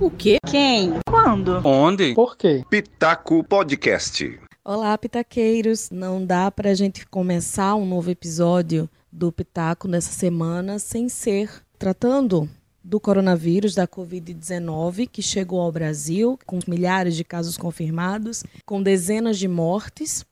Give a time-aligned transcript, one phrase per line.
[0.00, 0.38] O quê?
[0.50, 0.94] Quem?
[1.08, 1.64] Quando?
[1.64, 2.14] Onde?
[2.14, 2.64] Por quê?
[2.68, 4.40] Pitaco Podcast.
[4.64, 5.88] Olá, pitaqueiros!
[5.88, 11.48] Não dá para a gente começar um novo episódio do Pitaco nessa semana sem ser
[11.78, 12.50] tratando
[12.82, 19.38] do coronavírus, da Covid-19, que chegou ao Brasil com milhares de casos confirmados, com dezenas
[19.38, 20.26] de mortes.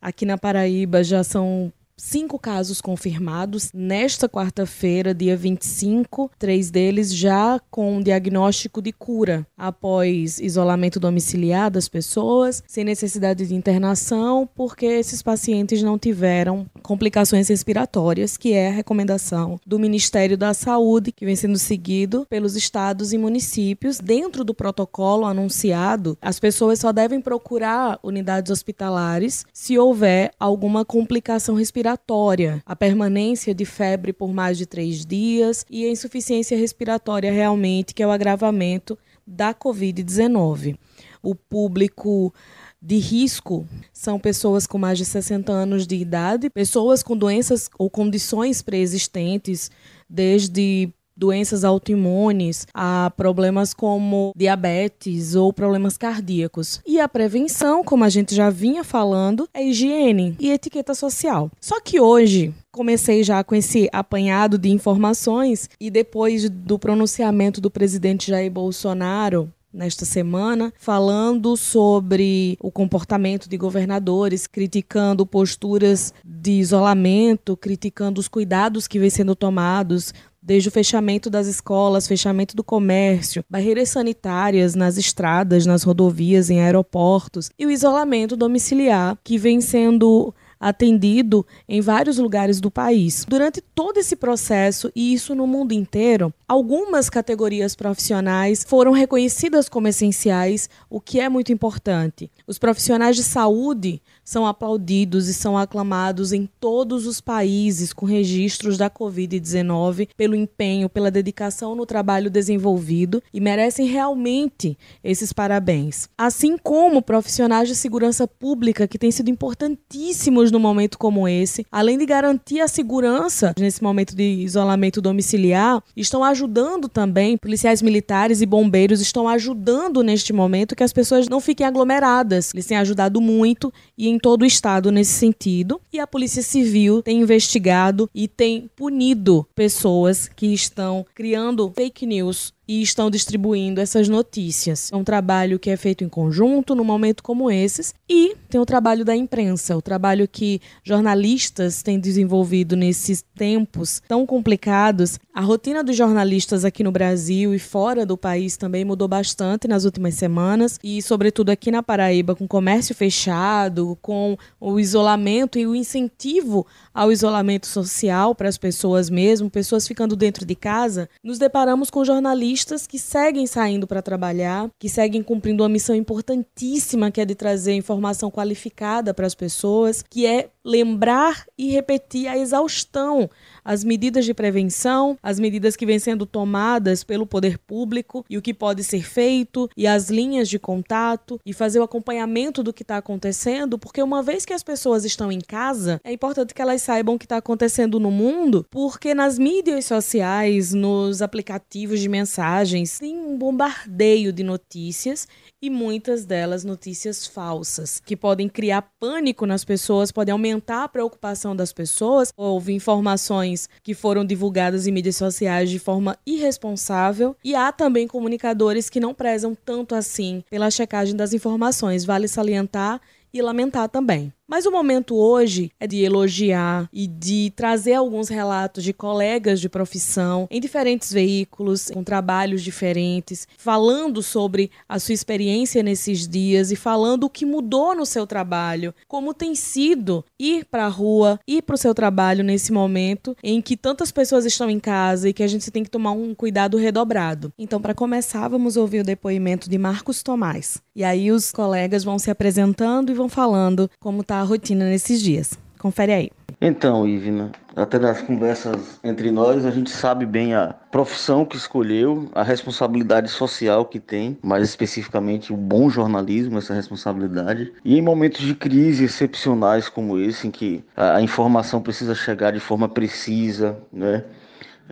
[0.00, 3.70] Aqui na Paraíba já são cinco casos confirmados.
[3.74, 11.88] Nesta quarta-feira, dia 25, três deles já com diagnóstico de cura, após isolamento domiciliar das
[11.88, 18.72] pessoas, sem necessidade de internação, porque esses pacientes não tiveram complicações respiratórias, que é a
[18.72, 23.98] recomendação do Ministério da Saúde, que vem sendo seguido pelos estados e municípios.
[23.98, 31.56] Dentro do protocolo anunciado, as pessoas só devem procurar unidades hospitalares se houver alguma complicação
[31.56, 37.32] respiratória respiratória, a permanência de febre por mais de três dias e a insuficiência respiratória
[37.32, 40.76] realmente, que é o agravamento da Covid-19.
[41.22, 42.32] O público
[42.80, 47.88] de risco são pessoas com mais de 60 anos de idade, pessoas com doenças ou
[47.88, 49.70] condições pré-existentes,
[50.08, 56.80] desde doenças autoimunes, a problemas como diabetes ou problemas cardíacos.
[56.86, 61.50] E a prevenção, como a gente já vinha falando, é higiene e etiqueta social.
[61.60, 67.70] Só que hoje, comecei já com esse apanhado de informações e depois do pronunciamento do
[67.70, 77.56] presidente Jair Bolsonaro nesta semana, falando sobre o comportamento de governadores, criticando posturas de isolamento,
[77.56, 83.44] criticando os cuidados que vêm sendo tomados desde o fechamento das escolas, fechamento do comércio,
[83.48, 90.34] barreiras sanitárias nas estradas, nas rodovias, em aeroportos e o isolamento domiciliar que vem sendo
[90.60, 93.24] atendido em vários lugares do país.
[93.28, 99.88] Durante todo esse processo, e isso no mundo inteiro, algumas categorias profissionais foram reconhecidas como
[99.88, 102.30] essenciais, o que é muito importante.
[102.46, 108.76] Os profissionais de saúde são aplaudidos e são aclamados em todos os países com registros
[108.76, 116.10] da Covid-19 pelo empenho, pela dedicação no trabalho desenvolvido e merecem realmente esses parabéns.
[116.18, 121.96] Assim como profissionais de segurança pública que têm sido importantíssimos no momento como esse, além
[121.96, 128.46] de garantir a segurança nesse momento de isolamento domiciliar, estão ajudando também, policiais militares e
[128.46, 132.52] bombeiros estão ajudando neste momento que as pessoas não fiquem aglomeradas.
[132.52, 135.80] Eles têm ajudado muito e em todo o estado nesse sentido.
[135.92, 142.52] E a Polícia Civil tem investigado e tem punido pessoas que estão criando fake news
[142.68, 144.92] e estão distribuindo essas notícias.
[144.92, 148.66] É um trabalho que é feito em conjunto num momento como esses e tem o
[148.66, 155.18] trabalho da imprensa, o trabalho que jornalistas têm desenvolvido nesses tempos tão complicados.
[155.32, 159.84] A rotina dos jornalistas aqui no Brasil e fora do país também mudou bastante nas
[159.84, 165.66] últimas semanas e sobretudo aqui na Paraíba com o comércio fechado, com o isolamento e
[165.66, 171.38] o incentivo ao isolamento social para as pessoas mesmo, pessoas ficando dentro de casa, nos
[171.38, 177.10] deparamos com jornalistas jornalistas que seguem saindo para trabalhar, que seguem cumprindo uma missão importantíssima
[177.10, 182.36] que é de trazer informação qualificada para as pessoas, que é lembrar e repetir a
[182.36, 183.30] exaustão
[183.68, 188.40] as medidas de prevenção, as medidas que vêm sendo tomadas pelo poder público e o
[188.40, 192.80] que pode ser feito e as linhas de contato e fazer o acompanhamento do que
[192.82, 196.80] está acontecendo, porque uma vez que as pessoas estão em casa, é importante que elas
[196.80, 202.98] saibam o que está acontecendo no mundo, porque nas mídias sociais, nos aplicativos de mensagens,
[202.98, 205.28] tem um bombardeio de notícias
[205.60, 211.54] e muitas delas notícias falsas, que podem criar pânico nas pessoas, podem aumentar a preocupação
[211.54, 212.32] das pessoas.
[212.36, 218.88] Houve informações que foram divulgadas em mídias sociais de forma irresponsável e há também comunicadores
[218.88, 222.04] que não prezam tanto assim pela checagem das informações.
[222.04, 223.00] Vale salientar
[223.32, 224.32] e lamentar também.
[224.46, 229.68] Mas o momento hoje é de elogiar e de trazer alguns relatos de colegas de
[229.68, 236.76] profissão em diferentes veículos, com trabalhos diferentes, falando sobre a sua experiência nesses dias e
[236.76, 241.62] falando o que mudou no seu trabalho, como tem sido ir para a rua, ir
[241.62, 245.42] para o seu trabalho nesse momento em que tantas pessoas estão em casa e que
[245.42, 247.52] a gente tem que tomar um cuidado redobrado.
[247.58, 250.80] Então, para começar, vamos ouvir o depoimento de Marcos Tomás.
[250.94, 255.20] E aí os colegas vão se apresentando e vão falando como está a rotina nesses
[255.20, 255.58] dias.
[255.78, 256.30] Confere aí.
[256.60, 262.28] Então, Ivna, até nas conversas entre nós, a gente sabe bem a profissão que escolheu,
[262.34, 267.72] a responsabilidade social que tem, mais especificamente o bom jornalismo, essa responsabilidade.
[267.84, 272.60] E em momentos de crise excepcionais como esse, em que a informação precisa chegar de
[272.60, 274.24] forma precisa, né,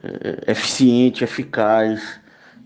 [0.05, 2.21] é, eficiente, eficaz,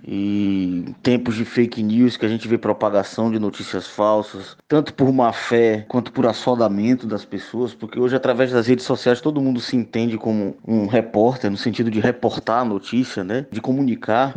[0.07, 5.13] e tempos de fake news que a gente vê propagação de notícias falsas, tanto por
[5.13, 9.61] má fé quanto por assodamento das pessoas, porque hoje através das redes sociais todo mundo
[9.61, 14.35] se entende como um repórter no sentido de reportar a notícia, né, de comunicar.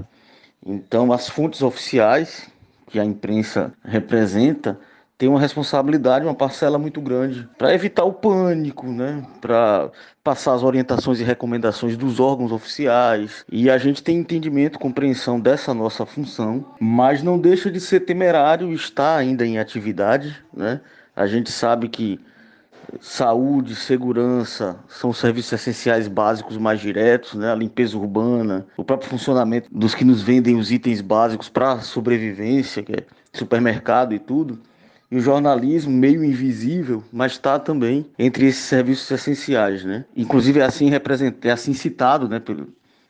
[0.66, 2.50] Então as fontes oficiais
[2.88, 4.80] que a imprensa representa
[5.24, 9.26] tem uma responsabilidade, uma parcela muito grande para evitar o pânico, né?
[9.40, 9.90] Para
[10.22, 13.46] passar as orientações e recomendações dos órgãos oficiais.
[13.50, 18.74] E a gente tem entendimento, compreensão dessa nossa função, mas não deixa de ser temerário
[18.74, 20.82] estar ainda em atividade, né?
[21.16, 22.20] A gente sabe que
[23.00, 27.50] saúde, segurança são serviços essenciais básicos mais diretos, né?
[27.50, 32.84] A limpeza urbana, o próprio funcionamento dos que nos vendem os itens básicos para sobrevivência,
[32.84, 34.60] que é supermercado e tudo
[35.16, 40.06] o jornalismo meio invisível, mas está também entre esses serviços essenciais, né?
[40.16, 42.68] Inclusive é assim representado, é assim citado, né, pelo,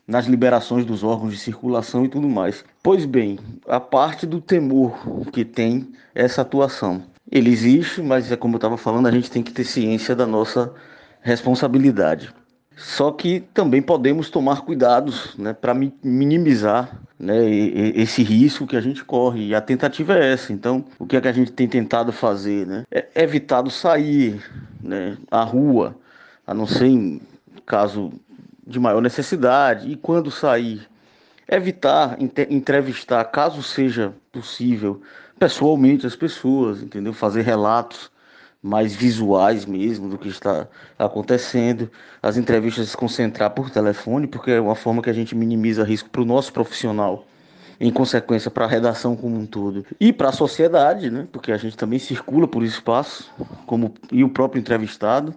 [0.07, 2.63] nas liberações dos órgãos de circulação e tudo mais.
[2.81, 4.97] Pois bem, a parte do temor
[5.31, 9.41] que tem essa atuação, ele existe, mas é como eu estava falando, a gente tem
[9.41, 10.73] que ter ciência da nossa
[11.21, 12.33] responsabilidade.
[12.75, 19.03] Só que também podemos tomar cuidados né, para minimizar né, esse risco que a gente
[19.03, 19.47] corre.
[19.47, 20.51] E a tentativa é essa.
[20.51, 22.65] Então, o que é que a gente tem tentado fazer?
[22.65, 22.83] Né?
[22.91, 24.43] É evitado sair
[24.81, 25.95] né, à rua,
[26.45, 27.21] a não ser em
[27.65, 28.11] caso
[28.65, 29.91] de maior necessidade.
[29.91, 30.87] E quando sair,
[31.47, 32.17] evitar
[32.49, 35.01] entrevistar, caso seja possível,
[35.37, 37.13] pessoalmente as pessoas, entendeu?
[37.13, 38.11] Fazer relatos
[38.63, 40.65] mais visuais mesmo do que está
[40.97, 45.83] acontecendo, as entrevistas se concentrar por telefone, porque é uma forma que a gente minimiza
[45.83, 47.25] risco para o nosso profissional,
[47.77, 51.27] em consequência para a redação como um todo e para a sociedade, né?
[51.29, 53.29] Porque a gente também circula por espaço,
[53.65, 55.35] como e o próprio entrevistado.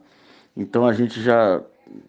[0.57, 1.61] Então a gente já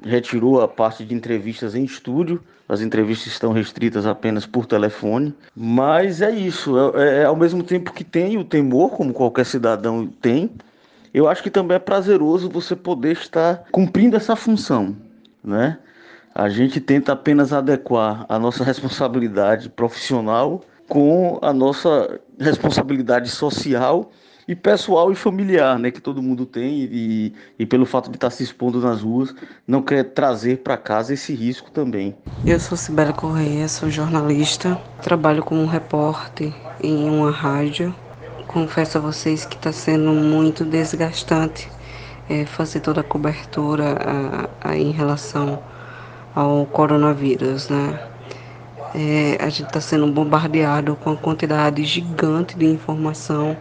[0.03, 2.43] retirou a parte de entrevistas em estúdio.
[2.69, 5.33] As entrevistas estão restritas apenas por telefone.
[5.55, 6.77] Mas é isso.
[6.95, 10.51] É, é, ao mesmo tempo que tem o temor, como qualquer cidadão tem,
[11.13, 14.95] eu acho que também é prazeroso você poder estar cumprindo essa função,
[15.43, 15.77] né?
[16.33, 24.11] A gente tenta apenas adequar a nossa responsabilidade profissional com a nossa responsabilidade social
[24.47, 28.29] e pessoal e familiar, né, que todo mundo tem e, e pelo fato de estar
[28.29, 29.35] se expondo nas ruas,
[29.67, 32.15] não quer trazer para casa esse risco também.
[32.45, 37.93] Eu sou Sibela Correia, sou jornalista, trabalho como repórter em uma rádio
[38.47, 41.69] confesso a vocês que está sendo muito desgastante
[42.29, 43.97] é, fazer toda a cobertura
[44.63, 45.59] a, a, em relação
[46.33, 47.99] ao coronavírus, né?
[48.95, 53.55] É, a gente está sendo bombardeado com uma quantidade gigante de informação,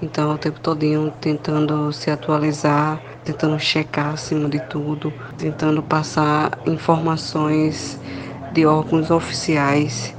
[0.00, 7.98] então o tempo todinho tentando se atualizar, tentando checar acima de tudo, tentando passar informações
[8.52, 10.14] de órgãos oficiais,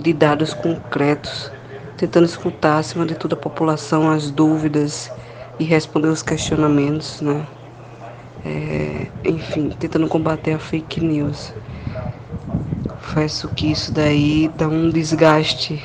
[0.00, 1.50] de dados concretos
[2.02, 5.08] tentando escutar, acima de tudo, a população, as dúvidas
[5.56, 7.46] e responder os questionamentos, né?
[8.44, 11.52] É, enfim, tentando combater a fake news.
[12.88, 15.80] Confesso que isso daí dá um desgaste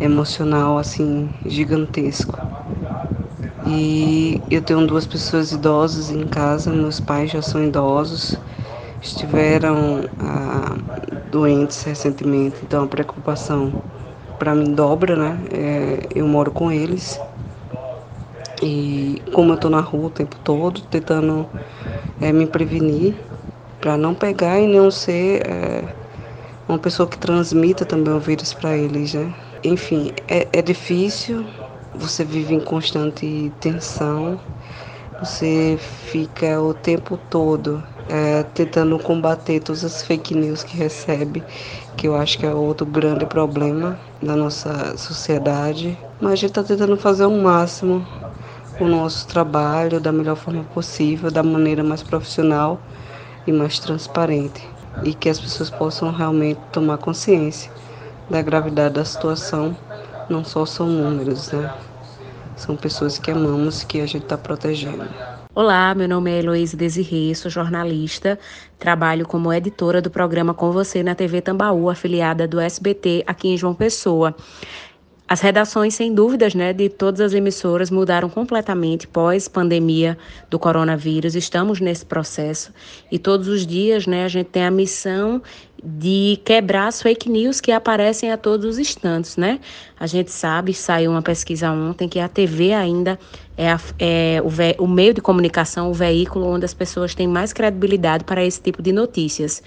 [0.00, 2.36] emocional assim gigantesco.
[3.68, 8.36] E eu tenho duas pessoas idosas em casa, meus pais já são idosos,
[9.00, 10.76] estiveram ah,
[11.30, 13.72] doentes recentemente, então a preocupação
[14.44, 15.38] para mim dobra, né?
[15.50, 17.18] É, eu moro com eles.
[18.62, 21.48] E como eu tô na rua o tempo todo, tentando
[22.20, 23.14] é, me prevenir
[23.80, 25.82] para não pegar e não ser é,
[26.68, 29.34] uma pessoa que transmita também o vírus para eles, né?
[29.64, 31.46] Enfim, é, é difícil,
[31.94, 34.38] você vive em constante tensão,
[35.18, 41.42] você fica o tempo todo é, tentando combater todas as fake news que recebe,
[41.96, 45.98] que eu acho que é outro grande problema da nossa sociedade.
[46.20, 48.06] Mas a gente está tentando fazer o máximo
[48.80, 52.80] o nosso trabalho da melhor forma possível, da maneira mais profissional
[53.46, 54.68] e mais transparente.
[55.04, 57.70] E que as pessoas possam realmente tomar consciência
[58.28, 59.76] da gravidade da situação.
[60.28, 61.72] Não só são números, né?
[62.56, 65.08] São pessoas que amamos que a gente está protegendo.
[65.56, 68.36] Olá, meu nome é Heloísa Desirê, sou jornalista,
[68.76, 73.56] trabalho como editora do programa Com Você na TV Tambaú, afiliada do SBT aqui em
[73.56, 74.34] João Pessoa.
[75.28, 80.18] As redações, sem dúvidas, né, de todas as emissoras mudaram completamente pós-pandemia
[80.50, 81.36] do coronavírus.
[81.36, 82.72] Estamos nesse processo
[83.08, 85.40] e todos os dias, né, a gente tem a missão
[85.82, 89.60] de quebrar as fake news que aparecem a todos os instantes, né?
[89.98, 93.18] A gente sabe, saiu uma pesquisa ontem, que a TV ainda
[93.56, 97.52] é, a, é o, o, meio de comunicação, o veículo onde as pessoas têm mais
[97.52, 99.62] credibilidade para esse tipo de notícias.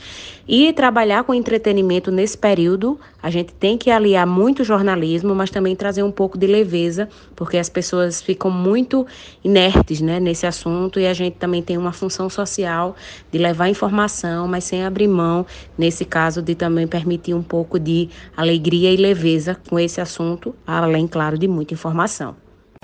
[0.47, 5.75] E trabalhar com entretenimento nesse período, a gente tem que aliar muito jornalismo, mas também
[5.75, 9.07] trazer um pouco de leveza, porque as pessoas ficam muito
[9.43, 12.95] inertes né, nesse assunto e a gente também tem uma função social
[13.31, 15.45] de levar informação, mas sem abrir mão,
[15.77, 21.07] nesse caso, de também permitir um pouco de alegria e leveza com esse assunto, além,
[21.07, 22.35] claro, de muita informação.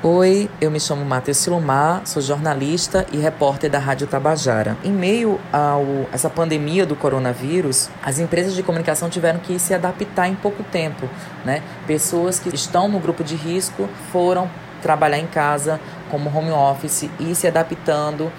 [0.02, 4.76] Oi, eu me chamo Matheus Silomar, sou jornalista e repórter da Rádio Tabajara.
[4.84, 5.78] Em meio a
[6.12, 11.08] essa pandemia do coronavírus, as empresas de comunicação tiveram que se adaptar em pouco tempo,
[11.46, 11.64] né?
[11.88, 14.50] Pessoas que estão no grupo de risco foram
[14.82, 15.80] trabalhar em casa
[16.12, 18.30] como home office e se adaptando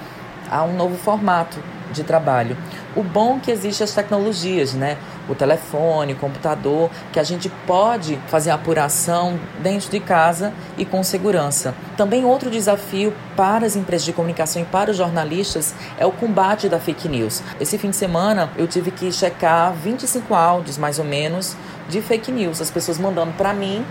[0.51, 1.59] a um novo formato
[1.93, 2.57] de trabalho.
[2.97, 4.97] O bom é que existem as tecnologias, né?
[5.29, 11.03] O telefone, o computador, que a gente pode fazer apuração dentro de casa e com
[11.03, 11.75] segurança.
[11.97, 16.69] Também outro desafio para as empresas de comunicação e para os jornalistas é o combate
[16.69, 17.43] da fake news.
[17.61, 21.57] Esse fim de semana eu tive que checar 25 áudios, mais ou menos,
[21.89, 22.61] de fake news.
[22.61, 23.85] As pessoas mandando para mim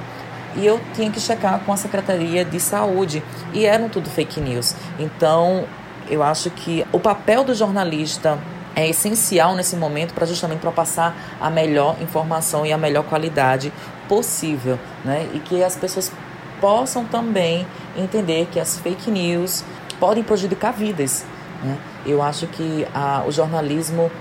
[0.56, 3.22] e eu tinha que checar com a Secretaria de Saúde
[3.54, 4.76] e eram tudo fake news.
[4.98, 5.66] Então,
[6.10, 8.38] eu acho que o papel do jornalista
[8.76, 13.72] é essencial nesse momento para justamente para passar a melhor informação e a melhor qualidade
[14.08, 15.30] possível, né?
[15.34, 16.12] E que as pessoas
[16.60, 19.64] possam também entender que as fake news
[20.00, 21.26] podem prejudicar vidas.
[21.62, 21.78] Né?
[22.06, 24.12] Eu acho que a, o jornalismo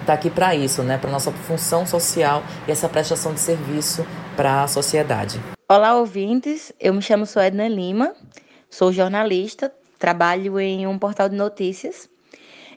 [0.00, 0.98] está aqui para isso, né?
[0.98, 4.04] Para nossa função social e essa prestação de serviço
[4.36, 5.40] para a sociedade.
[5.68, 6.72] Olá, ouvintes.
[6.78, 8.12] Eu me chamo Suedna Lima,
[8.68, 12.11] sou jornalista, trabalho em um portal de notícias.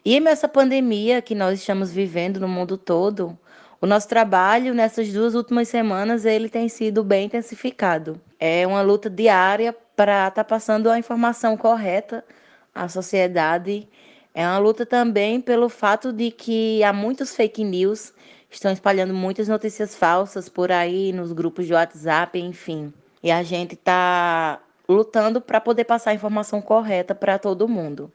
[0.08, 3.36] E nessa pandemia que nós estamos vivendo no mundo todo,
[3.80, 8.20] o nosso trabalho nessas duas últimas semanas ele tem sido bem intensificado.
[8.38, 12.24] É uma luta diária para estar tá passando a informação correta
[12.72, 13.88] à sociedade.
[14.32, 18.14] É uma luta também pelo fato de que há muitos fake news,
[18.48, 22.94] estão espalhando muitas notícias falsas por aí nos grupos de WhatsApp, enfim.
[23.24, 28.08] E a gente está lutando para poder passar a informação correta para todo mundo.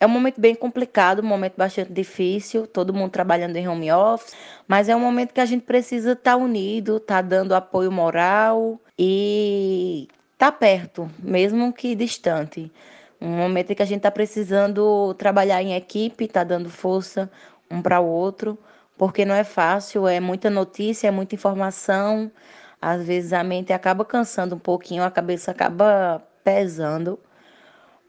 [0.00, 4.34] É um momento bem complicado, um momento bastante difícil, todo mundo trabalhando em home office,
[4.66, 7.92] mas é um momento que a gente precisa estar tá unido, estar tá dando apoio
[7.92, 12.72] moral e estar tá perto, mesmo que distante.
[13.20, 17.30] Um momento em que a gente está precisando trabalhar em equipe, estar tá dando força
[17.70, 18.58] um para o outro,
[18.96, 22.32] porque não é fácil, é muita notícia, é muita informação,
[22.80, 27.18] às vezes a mente acaba cansando um pouquinho, a cabeça acaba pesando,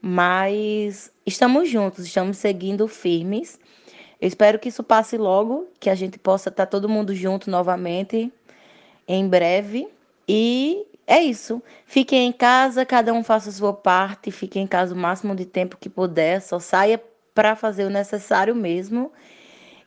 [0.02, 3.58] mas estamos juntos, estamos seguindo firmes.
[4.20, 8.32] Eu espero que isso passe logo, que a gente possa estar todo mundo junto novamente
[9.06, 9.88] em breve.
[10.28, 11.62] E é isso.
[11.86, 15.44] Fiquem em casa, cada um faça a sua parte, fiquem em casa o máximo de
[15.46, 17.00] tempo que puder, só saia
[17.32, 19.12] para fazer o necessário mesmo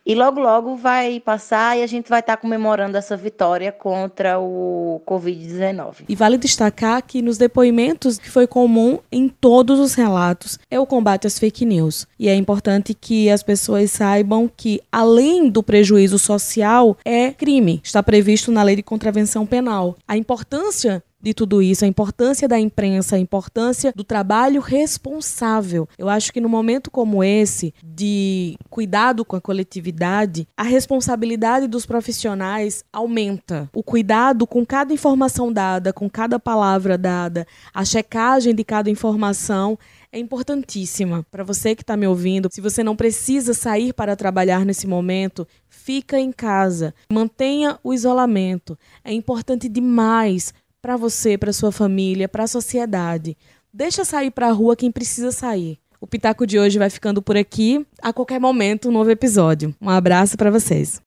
[0.05, 5.01] e logo, logo vai passar e a gente vai estar comemorando essa vitória contra o
[5.05, 6.05] Covid-19.
[6.07, 10.85] E vale destacar que nos depoimentos que foi comum em todos os relatos é o
[10.85, 12.05] combate às fake news.
[12.19, 17.81] E é importante que as pessoas saibam que, além do prejuízo social, é crime.
[17.83, 19.97] Está previsto na lei de contravenção penal.
[20.07, 25.89] A importância de tudo isso, a importância da imprensa, a importância do trabalho responsável.
[25.97, 31.83] Eu acho que no momento como esse, de cuidado com a coletividade, a responsabilidade dos
[31.83, 33.67] profissionais aumenta.
[33.73, 39.79] O cuidado com cada informação dada, com cada palavra dada, a checagem de cada informação
[40.11, 41.25] é importantíssima.
[41.31, 45.47] Para você que está me ouvindo, se você não precisa sair para trabalhar nesse momento,
[45.67, 46.93] fica em casa.
[47.11, 48.77] Mantenha o isolamento.
[49.03, 50.53] É importante demais
[50.85, 53.35] para você, para sua família, para a sociedade.
[53.73, 55.79] Deixa sair para a rua quem precisa sair.
[55.99, 57.83] O Pitaco de hoje vai ficando por aqui.
[58.03, 59.73] A qualquer momento, um novo episódio.
[59.81, 61.01] Um abraço para vocês.